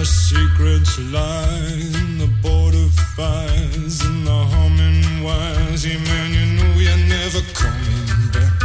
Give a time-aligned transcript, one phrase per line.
[0.00, 5.84] our secrets lie in the border fires and the humming wires.
[5.84, 8.56] Yeah, man, you know you're never coming back.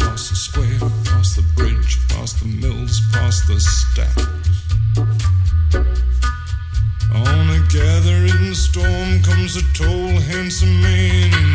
[0.00, 4.16] Past the square, past the bridge, past the mills, past the stack.
[7.12, 11.47] On a gathering storm comes a tall, handsome man.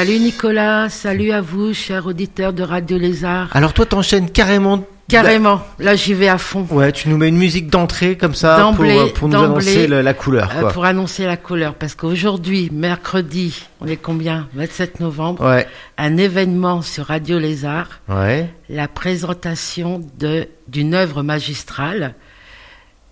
[0.00, 3.50] Salut Nicolas, salut à vous, chers auditeurs de Radio Lézard.
[3.52, 4.82] Alors toi, t'enchaînes carrément.
[5.08, 6.66] Carrément, là j'y vais à fond.
[6.70, 10.14] Ouais, tu nous mets une musique d'entrée comme ça pour, euh, pour nous annoncer la
[10.14, 10.50] couleur.
[10.56, 14.48] Euh, pour annoncer la couleur, parce qu'aujourd'hui, mercredi, on est combien?
[14.54, 15.68] 27 novembre, Ouais,
[15.98, 18.48] un événement sur Radio Lézard, ouais.
[18.70, 22.14] la présentation de d'une œuvre magistrale,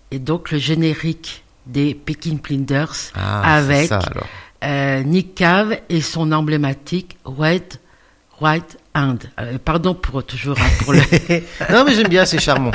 [0.09, 4.25] et donc le générique des Peking Blinders Ah, avec ça, alors.
[4.63, 7.79] Euh, Nick Cave et son emblématique White
[8.41, 9.23] White Hand.
[9.39, 10.99] Euh, pardon pour toujours hein, pour le.
[11.71, 12.71] non, mais j'aime bien, c'est charmant.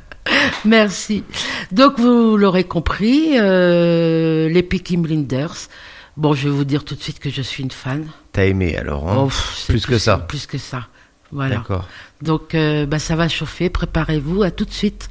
[0.64, 1.24] Merci.
[1.72, 5.68] Donc vous l'aurez compris, euh, les Peking Blinders.
[6.16, 8.06] Bon, je vais vous dire tout de suite que je suis une fan.
[8.32, 9.16] T'as aimé alors, hein?
[9.18, 10.18] Oh, pff, Plus que ça.
[10.18, 10.88] Plus que ça.
[11.30, 11.56] Voilà.
[11.56, 11.86] D'accord.
[12.22, 13.70] Donc euh, bah, ça va chauffer.
[13.70, 14.42] Préparez-vous.
[14.42, 15.08] À tout de suite.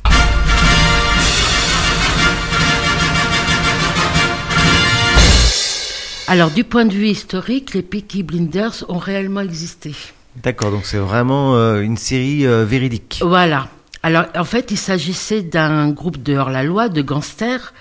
[6.30, 9.96] Alors, du point de vue historique, les Peaky Blinders ont réellement existé.
[10.44, 13.20] D'accord, donc c'est vraiment euh, une série euh, véridique.
[13.24, 13.70] Voilà.
[14.04, 17.74] Alors, en fait, il s'agissait d'un groupe de hors-la-loi, de gangsters,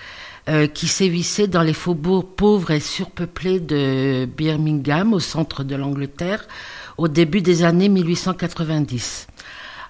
[0.49, 6.47] euh, qui sévissait dans les faubourgs pauvres et surpeuplés de Birmingham, au centre de l'Angleterre,
[6.99, 9.27] au début des années 1890.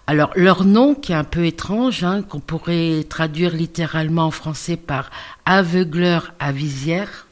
[0.07, 4.77] Alors, leur nom, qui est un peu étrange, hein, qu'on pourrait traduire littéralement en français
[4.77, 5.11] par
[5.45, 7.27] aveugleur à visière,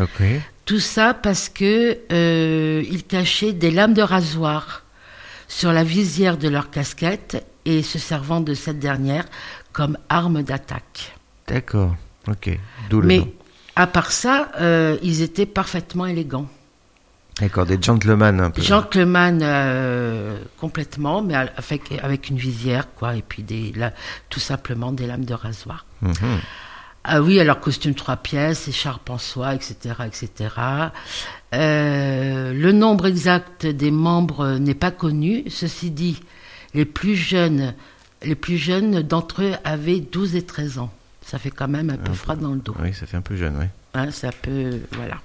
[0.00, 0.22] Ok.
[0.64, 4.82] Tout ça parce que euh, ils cachaient des lames de rasoir
[5.48, 9.24] sur la visière de leur casquette et se servant de cette dernière
[9.72, 11.16] comme arme d'attaque.
[11.46, 11.94] D'accord.
[12.28, 12.58] Ok.
[12.88, 13.32] D'où le Mais nom.
[13.76, 16.48] à part ça, euh, ils étaient parfaitement élégants.
[17.40, 18.62] D'accord, des gentlemen un peu.
[18.62, 23.72] Gentleman euh, complètement, mais avec, avec une visière, quoi, et puis des,
[24.30, 25.84] tout simplement des lames de rasoir.
[26.00, 26.14] Mhm.
[27.04, 30.54] Ah oui, alors costume trois pièces, écharpe en soie, etc., etc.
[31.52, 35.44] Euh, le nombre exact des membres n'est pas connu.
[35.50, 36.20] Ceci dit,
[36.72, 37.74] les plus jeunes,
[38.22, 40.90] les plus jeunes d'entre eux avaient 12 et 13 ans.
[41.20, 42.74] Ça fait quand même un peu froid dans le dos.
[42.80, 43.66] Oui, ça fait un peu jeune, oui.
[43.92, 45.20] Hein, ça peut, voilà.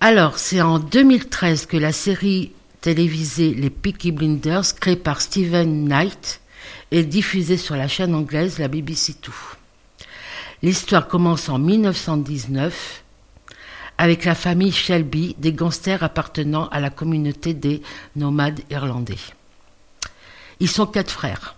[0.00, 6.40] Alors, c'est en 2013 que la série télévisée Les Peaky Blinders, créée par Steven Knight,
[6.90, 9.32] est diffusée sur la chaîne anglaise la BBC Two.
[10.62, 13.02] L'histoire commence en 1919
[13.98, 17.82] avec la famille Shelby, des gangsters appartenant à la communauté des
[18.16, 19.18] nomades irlandais.
[20.60, 21.56] Ils sont quatre frères.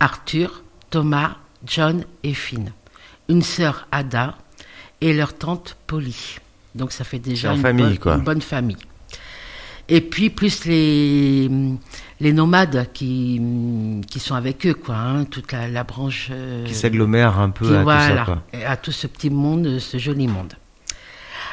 [0.00, 2.72] Arthur, Thomas, John et Finn.
[3.28, 4.36] Une sœur Ada
[5.00, 6.38] et leur tante Polly.
[6.74, 8.76] Donc ça fait déjà une, famille, bonne, une bonne famille.
[9.88, 11.48] Et puis plus les,
[12.20, 13.40] les nomades qui,
[14.10, 17.66] qui sont avec eux, quoi, hein, toute la, la branche euh, Qui s'agglomère un peu
[17.68, 18.42] qui- à voilà, tout ça, quoi.
[18.52, 20.54] et à tout ce petit monde, ce joli monde.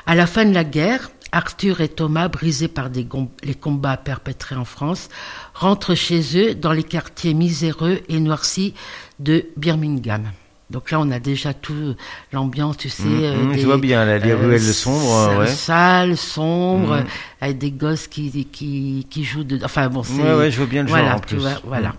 [0.08, 3.08] À la fin de la guerre, Arthur et Thomas, brisés par des
[3.44, 5.10] les combats perpétrés en France,
[5.54, 8.74] rentrent chez eux dans les quartiers miséreux et noircis
[9.20, 10.24] de Birmingham.
[10.72, 11.94] Donc là, on a déjà tout
[12.34, 13.04] l'ambiance, tu sais.
[13.06, 15.48] Euh, mhm, je vois bien, là, les ruelles sombres, ouais.
[15.48, 17.06] Sales, sombres, Mhm.
[17.40, 19.60] avec des gosses qui, qui, qui jouent de...
[19.64, 20.22] Enfin bon, c'est...
[20.24, 21.38] Ouais, ouais, je vois bien le voilà, genre en tu plus.
[21.38, 21.94] vois, voilà.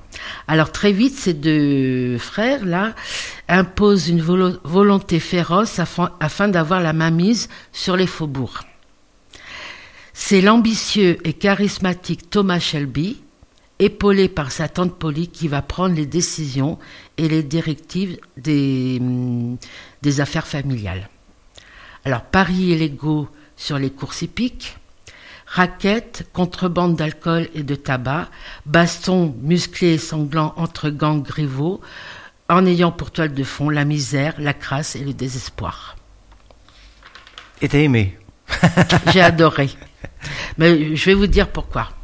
[0.49, 2.95] Alors très vite, ces deux frères-là
[3.49, 8.63] imposent une volo- volonté féroce afin, afin d'avoir la main mise sur les faubourgs.
[10.13, 13.19] C'est l'ambitieux et charismatique Thomas Shelby,
[13.79, 16.79] épaulé par sa tante Polly, qui va prendre les décisions
[17.17, 19.57] et les directives des, hum,
[20.03, 21.09] des affaires familiales.
[22.05, 24.77] Alors, paris illégaux sur les courses hippiques,
[25.47, 28.29] raquettes, contrebande d'alcool et de tabac,
[28.65, 31.81] bastons musclés et sanglants entre gangs rivaux,
[32.49, 35.97] en ayant pour toile de fond la misère, la crasse et le désespoir.
[37.61, 38.19] Et t'as aimé
[39.13, 39.71] J'ai adoré.
[40.59, 41.96] Mais je vais vous dire pourquoi.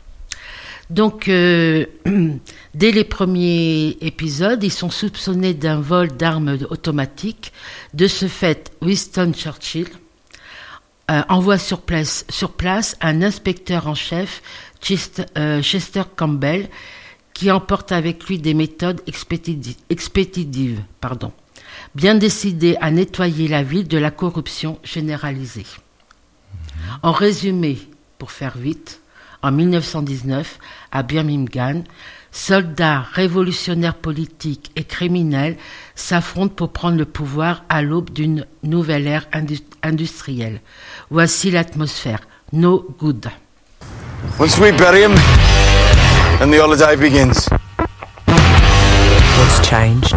[0.93, 1.87] Donc, euh,
[2.75, 7.51] dès les premiers épisodes, ils sont soupçonnés d'un vol d'armes automatiques.
[7.95, 9.89] De ce fait, Winston Churchill
[11.11, 14.43] euh, envoie sur place, un inspecteur en chef,
[14.83, 16.69] Chester, euh, Chester Campbell,
[17.33, 21.33] qui emporte avec lui des méthodes expéditi- expéditives, pardon,
[21.95, 25.65] bien décidé à nettoyer la ville de la corruption généralisée.
[27.03, 27.79] En résumé,
[28.19, 29.02] pour faire vite,
[29.43, 30.59] en 1919,
[30.93, 31.83] à Birmingham,
[32.31, 35.57] soldats, révolutionnaires politiques et criminels
[35.95, 40.61] s'affrontent pour prendre le pouvoir à l'aube d'une nouvelle ère indu- industrielle.
[41.11, 42.21] Voici l'atmosphère.
[42.53, 43.27] No good.
[44.39, 45.15] Once we bury him,
[46.39, 47.49] then the holiday begins.
[49.39, 50.17] What's changed?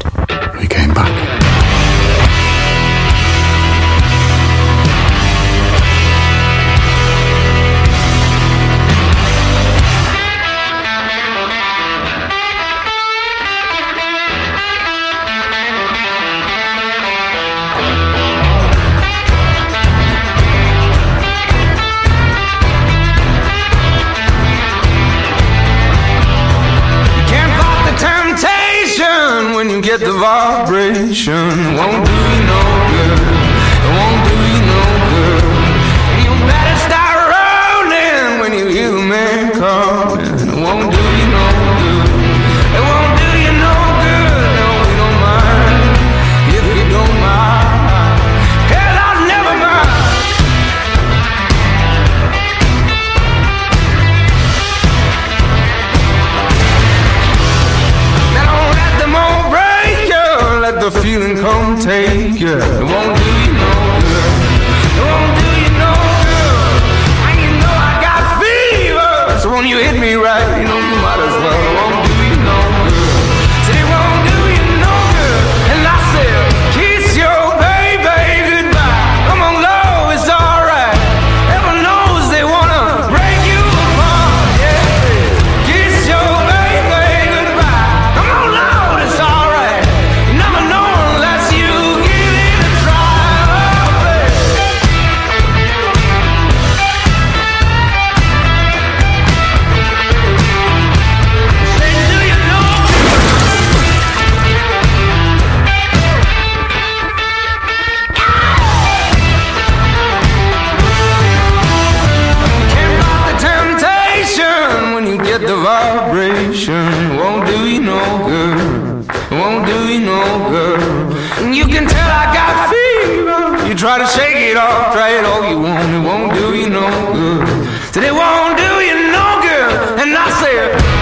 [123.76, 125.84] You try to shake it off, try it all you want.
[125.92, 127.46] It won't do you no good.
[127.92, 130.00] Said it won't do you no good.
[130.00, 130.95] And I said,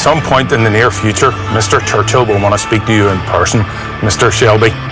[0.00, 1.78] some point in the near future, Mr.
[1.86, 3.60] Churchill will want to speak to you in person,
[4.00, 4.32] Mr.
[4.32, 4.89] Shelby.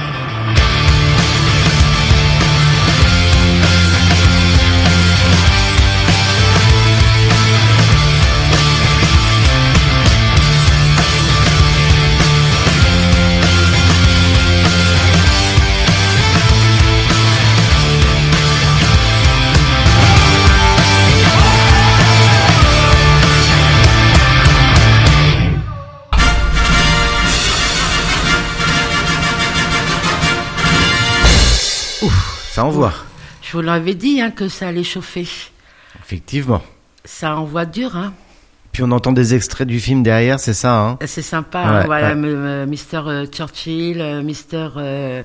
[32.59, 32.93] Ça envoie.
[33.41, 35.29] Je vous l'avais dit hein, que ça allait chauffer.
[36.03, 36.61] Effectivement.
[37.05, 38.12] Ça envoie dur, hein.
[38.73, 41.83] Puis on entend des extraits du film derrière, c'est ça, hein C'est sympa, Ouais, hein,
[41.87, 42.12] voilà, ouais.
[42.15, 43.07] m- euh, Mr.
[43.07, 44.71] euh, Churchill, euh, Mr.
[44.77, 45.23] euh,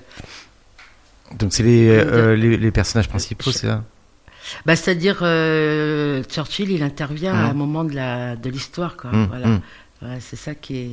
[1.40, 3.84] Donc c'est les, euh, les, les personnages principaux, c'est ça?
[4.68, 9.10] Bah, c'est-à-dire euh, Churchill, il intervient à un moment de de l'histoire, quoi.
[9.12, 9.48] Mhm, Voilà.
[10.04, 10.90] Ouais, c'est ça qui est.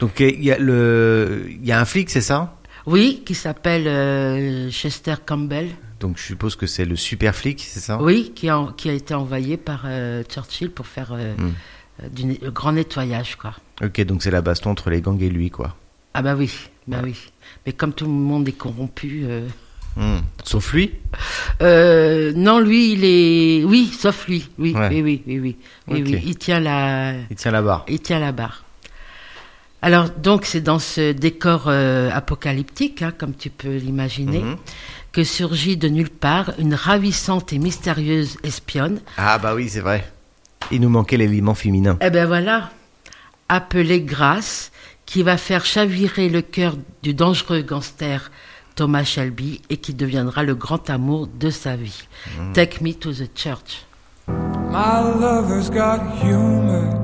[0.00, 2.56] Donc il y a le, il y a un flic, c'est ça?
[2.86, 5.70] Oui, qui s'appelle euh, Chester Campbell.
[6.00, 8.00] Donc je suppose que c'est le super flic, c'est ça?
[8.02, 11.34] Oui, qui a, qui a été envoyé par euh, Churchill pour faire euh,
[12.02, 13.54] euh, du grand nettoyage, quoi.
[13.82, 15.74] Ok, donc c'est la baston entre les gangs et lui, quoi.
[16.12, 16.50] Ah bah oui,
[16.86, 17.16] bah oui.
[17.66, 19.24] Mais comme tout le monde est corrompu,
[19.96, 20.18] Hmm.
[20.42, 20.90] Sauf lui?
[21.60, 23.62] Non, lui, il est.
[23.64, 24.48] Oui, sauf lui.
[24.58, 24.88] Oui, Ouais.
[24.88, 25.56] oui, oui, oui, oui.
[25.86, 27.14] Oui, Il tient la.
[27.30, 27.84] Il tient la barre.
[27.88, 28.63] Il tient la barre.
[29.84, 34.56] Alors, donc, c'est dans ce décor euh, apocalyptique, hein, comme tu peux l'imaginer, Mhm.
[35.12, 39.00] que surgit de nulle part une ravissante et mystérieuse espionne.
[39.18, 40.10] Ah bah oui, c'est vrai.
[40.70, 41.98] Il nous manquait l'élément féminin.
[42.00, 42.70] Eh ben voilà,
[43.50, 44.72] appelée Grace,
[45.04, 48.30] qui va faire chavirer le cœur du dangereux gangster
[48.76, 52.08] Thomas Shelby et qui deviendra le grand amour de sa vie.
[52.54, 53.84] Take me to the church.
[54.26, 57.03] My lover's got humor.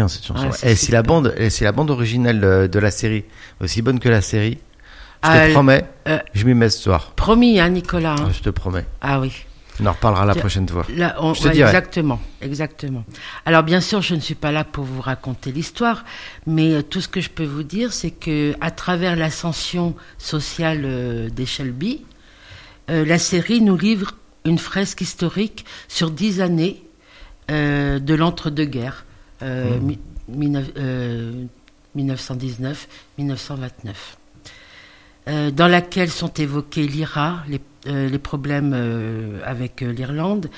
[0.00, 0.46] bien cette chanson.
[0.46, 3.24] Ouais, c'est et si la bande, et si la bande originale euh, de la série
[3.60, 4.58] aussi bonne que la série,
[5.22, 7.12] je te Ah, promets, euh, je m'y mets ce soir.
[7.14, 8.86] Promis, hein, Nicolas hein Je te promets.
[9.02, 9.32] Ah oui.
[9.82, 10.84] On en reparlera la prochaine fois.
[10.94, 11.68] Là, on- Je te ouais, dirai.
[11.68, 13.04] Exactement, exactement.
[13.46, 16.04] Alors bien sûr, je ne suis pas là pour vous raconter l'histoire,
[16.46, 20.82] mais euh, tout ce que je peux vous dire, c'est que à travers l'ascension sociale
[20.84, 22.04] euh, des Shelby,
[22.90, 24.12] euh, la série nous livre
[24.46, 26.82] une fresque historique sur dix années
[27.50, 29.04] euh, de l'entre-deux-guerres,
[29.42, 29.98] euh, mi-
[30.28, 31.44] mille neuf- euh,
[33.18, 33.94] 1919-1929,
[35.28, 40.48] euh, dans laquelle sont évoqués l'IRA, les, euh, les problèmes euh, avec euh, l'Irlande,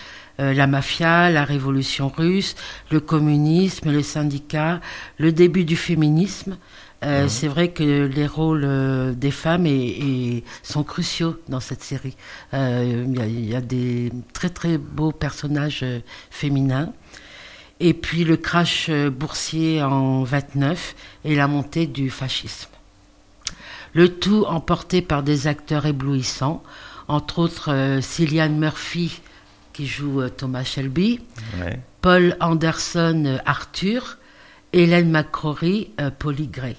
[0.40, 2.55] euh, la mafia, la révolution russe,
[2.90, 4.81] le communisme, le syndicat,
[5.18, 6.57] le début du féminisme.
[7.05, 11.83] Euh, C'est vrai que les rôles euh, des femmes est- est- sont cruciaux dans cette
[11.83, 12.16] série.
[12.55, 15.99] Euh, Il y, a- il y a des très très beaux personnages euh,
[16.31, 16.92] féminins.
[17.85, 22.71] Et puis le crash euh, boursier en 29 et la montée du fascisme.
[23.92, 26.62] Le tout emporté par des acteurs éblouissants,
[27.09, 29.21] entre autres euh, Cillian Murphy
[29.73, 31.18] qui joue euh, Thomas Shelby,
[31.61, 31.81] Ouais.
[32.03, 34.18] Paul Anderson Arthur,
[34.73, 35.90] Hélène McCrory
[36.21, 36.77] Polly Gray.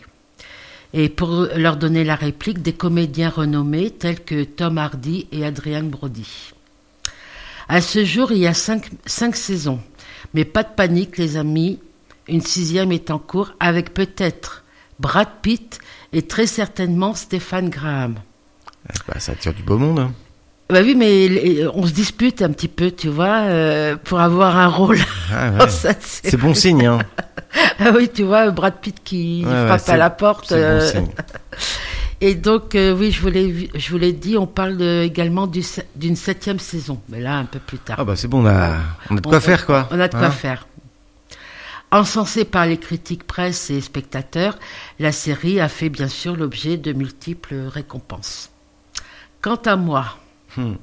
[0.94, 5.84] Et pour leur donner la réplique, des comédiens renommés tels que Tom Hardy et Adrian
[5.84, 6.52] Brody.
[7.70, 9.80] À ce jour, il y a cinq, cinq saisons.
[10.34, 11.80] Mais pas de panique, les amis.
[12.28, 14.64] Une sixième est en cours avec peut-être
[15.00, 15.80] Brad Pitt
[16.14, 18.16] et très certainement Stéphane Graham.
[19.08, 20.00] Bah, ça attire du beau monde.
[20.00, 20.12] hein.
[20.70, 24.58] Bah oui, mais les- on se dispute un petit peu, tu vois, euh, pour avoir
[24.58, 24.98] un rôle
[25.32, 25.68] Ah, ouais.
[26.02, 26.86] C'est bon signe.
[26.86, 27.00] Hein.
[27.80, 30.46] Ah oui, tu vois, Brad Pitt qui Ouais, frappe à la porte.
[30.50, 31.10] C'est bon euh, signe.
[32.26, 35.46] et donc, euh, oui, je vous l'ai je vous l'ai dit, on parle de- également
[35.48, 35.62] du
[35.96, 37.98] d'une septième saison, mais là, un peu plus tard.
[38.00, 38.78] Ah bah c'est bon, on a,
[39.10, 39.88] on a de On- quoi faire quoi.
[39.92, 40.68] On a de quoi Hein faire.
[41.92, 44.58] Encensée par les critiques presse et spectateurs,
[45.00, 48.50] la série a fait bien sûr l'objet de multiples récompenses.
[49.42, 50.18] Quant à moi,
[50.58, 50.74] Hmm.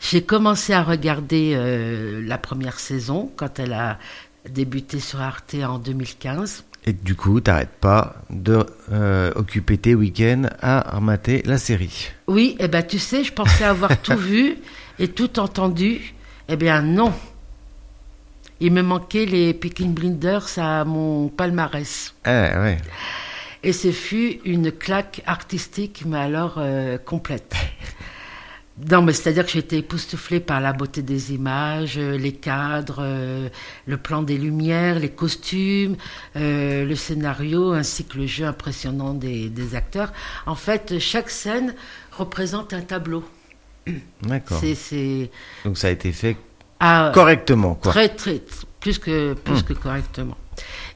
[0.00, 3.98] j'ai commencé à regarder euh, la première saison quand elle a
[4.48, 6.64] débuté sur Arte en 2015.
[6.88, 12.08] Et du coup, t'arrêtes pas de euh, occuper tes week-ends à remater la série.
[12.26, 14.56] Oui, eh ben tu sais, je pensais avoir tout vu
[14.98, 16.14] et tout entendu.
[16.48, 17.12] Eh bien non.
[18.60, 22.14] Il me manquait les Peking Blinders à mon palmarès.
[22.24, 22.78] Eh ouais.
[23.62, 27.54] Et ce fut une claque artistique, mais alors euh, complète.
[28.90, 33.00] Non, mais c'est-à-dire que j'ai été époustouflée par la beauté des images, euh, les cadres,
[33.00, 33.48] euh,
[33.86, 35.96] le plan des lumières, les costumes,
[36.36, 40.12] euh, le scénario, ainsi que le jeu impressionnant des, des acteurs.
[40.46, 41.74] En fait, chaque scène
[42.12, 43.24] représente un tableau.
[44.22, 44.60] D'accord.
[45.64, 46.36] Donc ça a été fait
[46.78, 47.90] ah, correctement quoi.
[47.90, 48.40] Très, très,
[48.78, 50.36] plus que, plus que correctement.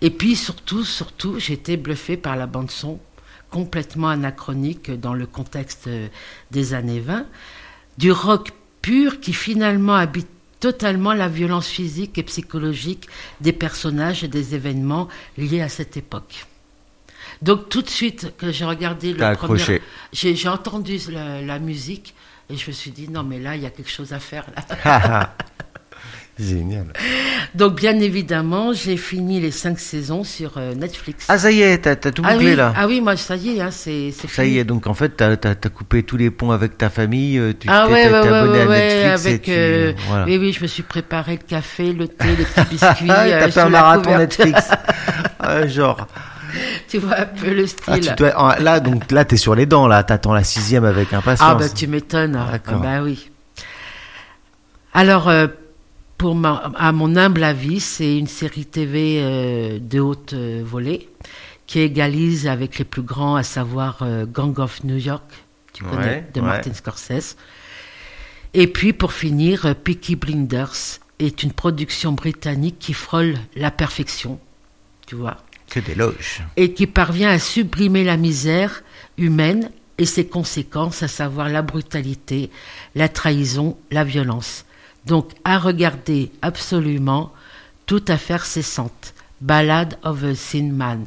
[0.01, 3.01] Et puis surtout, surtout, j'ai été bluffé par la bande son,
[3.51, 5.89] complètement anachronique dans le contexte
[6.51, 7.27] des années 20,
[7.99, 8.51] du rock
[8.81, 10.29] pur qui finalement habite
[10.61, 13.09] totalement la violence physique et psychologique
[13.41, 16.47] des personnages et des événements liés à cette époque.
[17.43, 19.81] Donc tout de suite que j'ai regardé le premier,
[20.13, 22.15] j'ai entendu la, la musique
[22.49, 24.47] et je me suis dit non mais là il y a quelque chose à faire
[24.85, 25.35] là.
[26.39, 26.87] Ah, Génial.
[27.55, 31.27] Donc bien évidemment, j'ai fini les cinq saisons sur euh, Netflix.
[31.29, 32.73] Ah ça y est, t'as t'as tout Ah bouclé oui, là.
[32.75, 34.55] ah oui, moi ça y est, hein, c'est c'est Ça fini.
[34.55, 37.53] y est, donc en fait, t'as as, coupé tous les ponts avec ta famille, euh,
[37.53, 39.59] tu Ah t'es ouais, t'es ouais, ouais, abonné ouais, à ouais, Netflix avec, et tu...
[39.59, 40.25] euh, voilà.
[40.25, 43.07] oui, oui, je me suis préparé le café, le thé, les petits biscuits.
[43.11, 44.17] Ah, euh, t'as fait un marathon.
[44.19, 44.71] Netflix.
[45.45, 46.07] Ah, genre.
[46.89, 48.01] tu vois un peu le Ah, style.
[48.09, 50.05] tu dois- ah, là, donc là, t'es sur les dents, là.
[50.05, 51.49] T'attends la sixième avec impatience.
[51.51, 52.37] Ah bah tu m'étonnes.
[52.41, 52.81] Ah, D'accord.
[52.81, 53.29] bah oui.
[54.95, 55.49] Alors, euh,
[56.23, 61.09] pour ma- à mon humble avis, c'est une série TV euh, de haute euh, volée
[61.67, 65.25] qui égalise avec les plus grands, à savoir euh, Gang of New York,
[65.73, 66.47] tu connais, Ouais, de ouais.
[66.47, 67.37] Martin Scorsese.
[68.55, 74.39] Et puis pour finir, Peaky Blinders est une production britannique qui frôle la perfection,
[75.09, 75.39] tu vois
[75.71, 76.45] Que des loges.
[76.57, 78.85] et qui parvient à sublimer la misère
[79.19, 82.49] humaine et ses conséquences, à savoir la brutalité,
[82.95, 84.67] la trahison, la violence.
[85.07, 87.33] Donc à regarder absolument,
[87.87, 89.15] toute affaire cessante.
[89.41, 91.07] Ballad of a Sin Man.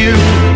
[0.00, 0.49] You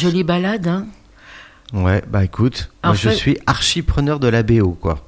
[0.00, 0.86] jolie balade, hein.
[1.72, 5.06] Ouais, bah écoute, moi je suis archi preneur de la BO, quoi.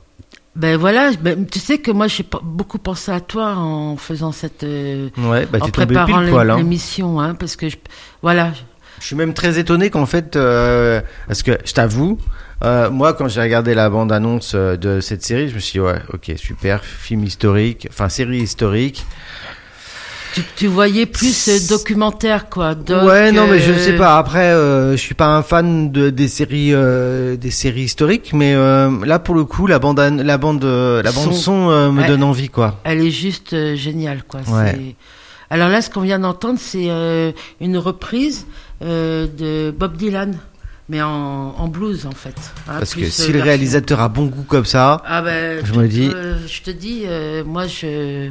[0.54, 4.64] Ben voilà, ben, tu sais que moi j'ai beaucoup pensé à toi en faisant cette,
[4.64, 6.56] euh, Ouais, bah en préparant hein.
[6.58, 7.76] l'émission, hein, parce que je,
[8.20, 8.52] voilà,
[9.00, 12.18] Je suis même très étonné qu'en fait, euh, parce que je t'avoue,
[12.62, 15.80] euh, moi quand j'ai regardé la bande-annonce euh, de cette série, je me suis dit,
[15.80, 19.06] ouais, ok, super, film historique, enfin série historique.
[20.34, 22.74] Tu, tu voyais plus euh, documentaire quoi.
[23.04, 24.16] Ouais, non, mais je euh, sais pas.
[24.18, 28.54] Après, euh, je suis pas un fan de des séries, euh, des séries historiques, mais
[28.54, 31.24] euh, là pour le coup, la bande, la bande, la Son.
[31.24, 32.80] bande son me donne envie, quoi.
[32.84, 34.40] Elle est juste géniale, quoi.
[34.48, 34.94] Ouais.
[35.50, 36.88] Alors là, ce qu'on vient d'entendre, c'est
[37.60, 38.46] une reprise
[38.80, 40.36] de Bob Dylan,
[40.88, 42.34] mais en, en blues, en fait.
[42.68, 45.72] hein, Parce que si euh, le réalisateur a bon goût comme ça, Ah ben, je
[45.72, 48.30] te- me dis- euh, je te dis, euh, moi, je,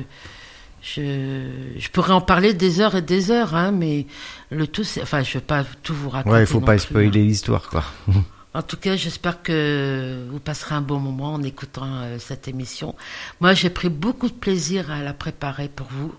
[0.82, 4.08] je, je pourrais en parler des heures et des heures, hein, mais
[4.50, 6.36] le tout, c'est, enfin, je vais pas tout vous raconter.
[6.36, 7.26] ouais, il faut non pas plus, spoiler hein.
[7.26, 7.84] l'histoire, quoi.
[8.54, 12.96] En tout cas, j'espère que vous passerez un bon moment en écoutant euh, cette émission.
[13.40, 16.14] Moi, j'ai pris beaucoup de plaisir à la préparer pour vous.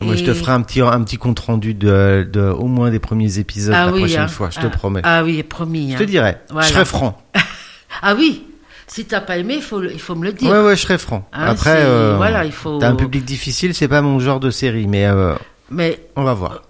[0.00, 3.00] Moi, je te ferai un petit, un petit compte rendu de, de au moins des
[3.00, 4.28] premiers épisodes Ah la oui, prochaine hein.
[4.28, 5.00] fois, je te Ah, promets.
[5.02, 5.90] Ah oui, promis.
[5.90, 5.98] je hein.
[5.98, 6.36] te dirai.
[6.48, 6.68] Voilà.
[6.68, 7.20] Je serai franc.
[8.02, 8.46] Ah oui,
[8.92, 10.50] si t'as pas aimé, il faut, le- il faut me le dire.
[10.50, 11.28] Ouais, ouais, je serai franc.
[11.32, 12.78] Hein, Après, euh, voilà, il faut.
[12.78, 15.34] t'as un public difficile, c'est pas mon genre de série, mais euh,
[15.70, 16.62] Mais on va voir.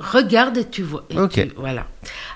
[0.00, 1.04] regarde et tu vois.
[1.10, 1.32] et Ok.
[1.34, 1.86] tu- voilà.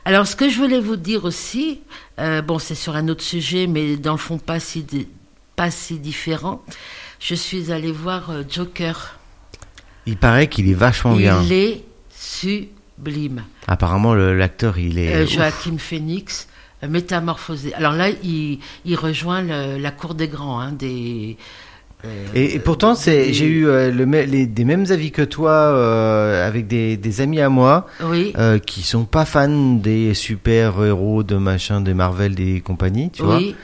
[0.05, 1.81] Alors, ce que je voulais vous dire aussi,
[2.21, 4.87] euh, bon, c'est sur un autre sujet, mais dans le fond pas si
[5.57, 6.63] pas si différent.
[7.21, 9.19] Je suis allée voir euh, Joker.
[10.07, 11.41] Il paraît qu'il est vachement bien.
[11.45, 11.85] Il est
[12.17, 13.45] sublime.
[13.69, 15.15] Apparemment, l'acteur, il est.
[15.15, 15.27] Euh.
[15.27, 16.52] Joachim Phoenix, euh,
[16.89, 17.75] métamorphosé.
[17.75, 21.37] Alors là, il, il rejoint le- la cour des grands, hein, des.
[22.05, 25.53] euh, Et, et pourtant, des- j'ai eu euh, le, les, des mêmes avis que toi
[25.53, 28.33] euh, avec des, des amis à moi Oui.
[28.39, 33.23] euh, qui sont pas fans des super héros de machin, des Marvel, des compagnies, tu
[33.23, 33.37] vois.
[33.39, 33.55] oui.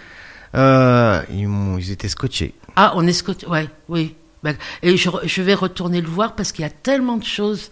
[0.55, 2.55] Euh, ils, ils étaient scotchés.
[2.75, 3.47] Ah, on est scotché.
[3.47, 4.15] Ouais, oui.
[4.43, 7.71] Ben, Et je, je vais retourner le voir parce qu'il y a tellement de choses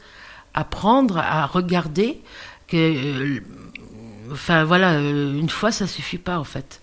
[0.52, 2.20] à prendre, à regarder,
[2.68, 3.40] que.
[4.32, 6.80] Enfin, voilà, euh, une fois, ça suffit pas, en fait.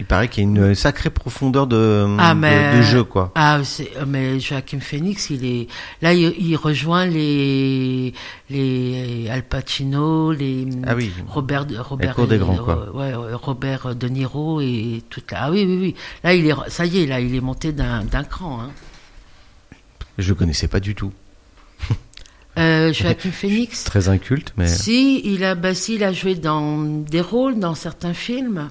[0.00, 3.32] Il paraît qu'il y a une sacrée profondeur de, Ah, de- mais- de, jeu, quoi.
[3.34, 5.66] Ah, euh, mais Joachim Phoenix, il est
[6.02, 8.14] là, il, il rejoint les
[8.48, 11.10] les Al Pacino, les Ah oui.
[11.26, 12.90] Robert Robert cour des grands, quoi.
[12.94, 15.38] ouais, ouais, Robert De Niro et tout là.
[15.42, 15.94] Ah oui, oui, oui.
[16.22, 18.60] Là, il est ça y est, là, il est monté d'un d'un cran.
[18.62, 18.70] Hein.
[20.16, 21.12] Je le connaissais pas du tout.
[22.58, 23.84] Euh, Joachim Phoenix.
[23.84, 24.66] Très inculte, mais.
[24.66, 28.70] Si, il a, bah, si, il a joué dans des rôles dans certains films.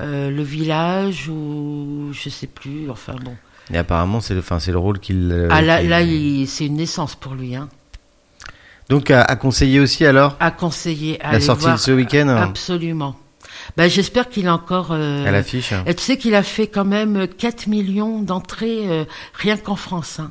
[0.00, 3.34] Euh, le village ou je sais plus, enfin bon.
[3.72, 5.30] Et apparemment, c'est le, c'est le rôle qu'il.
[5.32, 7.54] euh, ah là, qu'il- là il- c'est une naissance pour lui.
[7.56, 7.68] Hein.
[8.90, 10.36] Donc, à, à conseiller aussi alors?
[10.38, 11.20] À conseiller.
[11.22, 12.42] à La sortie voir, de ce week-end, hein.
[12.42, 13.16] Absolument.
[13.76, 14.88] Ben, J'espère qu'il a encore.
[14.92, 15.72] euh, à l'affiche.
[15.86, 20.20] et tu sais qu'il a fait quand même 4 millions d'entrées euh, rien qu'en France.
[20.20, 20.30] hein.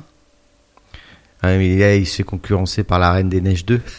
[1.46, 3.80] Ah, mais là, il se fait concurrencer par la Reine des Neiges 2.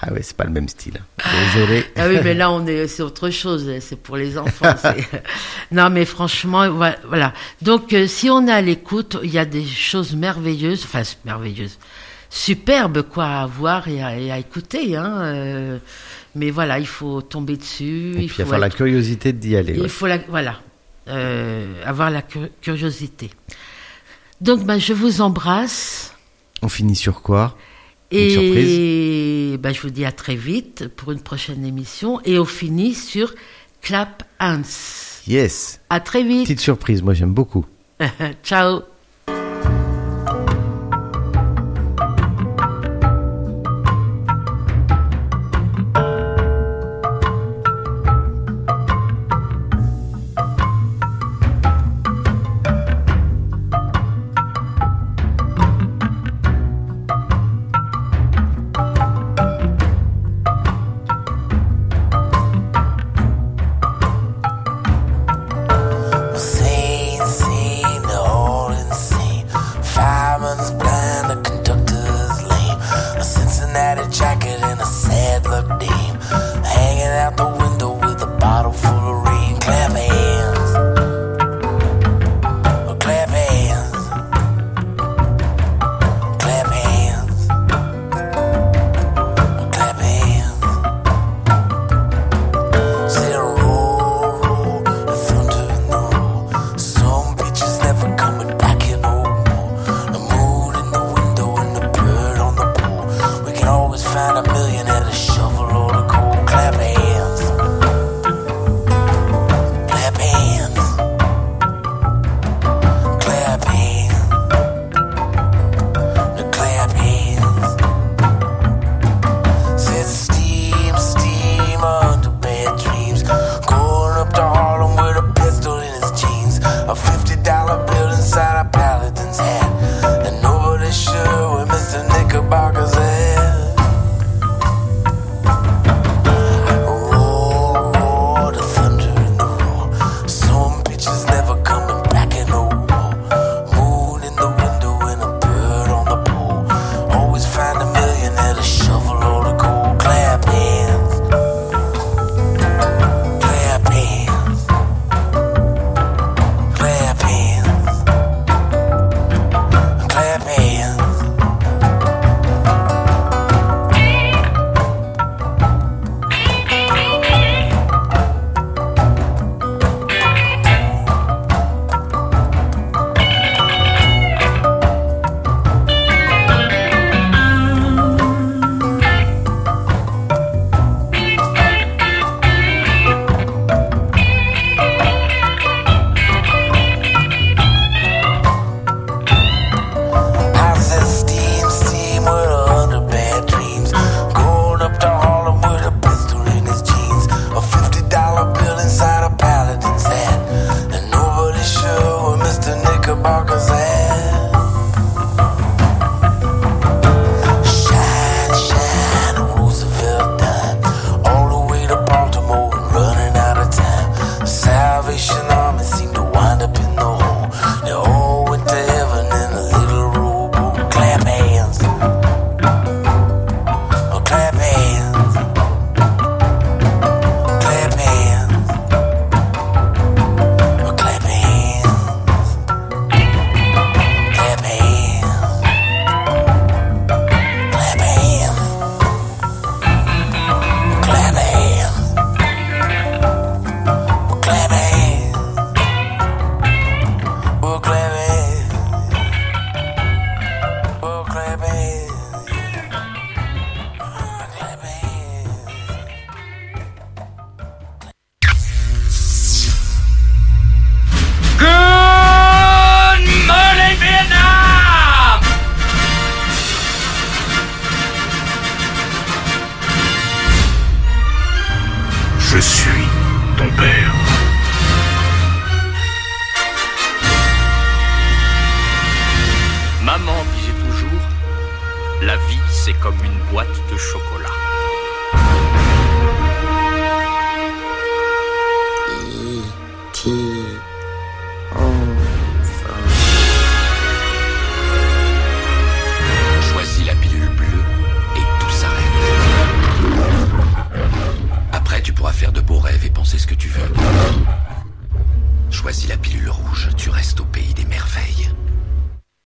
[0.00, 1.00] ah ouais, c'est pas le même style.
[1.54, 1.84] Désolé.
[1.96, 3.70] Ah oui, mais là, on est, c'est autre chose.
[3.80, 4.74] C'est pour les enfants.
[5.72, 7.32] non, mais franchement, voi- voilà.
[7.62, 11.78] Donc, euh, si on est à l'écoute, il y a des choses merveilleuses, enfin merveilleuses,
[12.30, 14.96] superbes quoi à voir et à, et à écouter.
[14.96, 15.78] Hein, euh,
[16.34, 18.14] mais voilà, il faut tomber dessus.
[18.16, 19.74] Et il faut avoir la curiosité d'y aller.
[19.74, 19.88] il ouais.
[19.88, 20.60] faut la, voilà,
[21.08, 23.30] euh, avoir la cu- curiosité.
[24.40, 26.14] Donc, ben, je vous embrasse.
[26.62, 27.56] On finit sur quoi?
[28.10, 32.20] Une Et ben, je vous dis à très vite pour une prochaine émission.
[32.24, 33.34] Et on finit sur
[33.82, 34.62] Clap Hands.
[35.26, 35.80] Yes.
[35.90, 36.44] À très vite.
[36.44, 37.66] Petite surprise, moi j'aime beaucoup.
[38.44, 38.82] Ciao.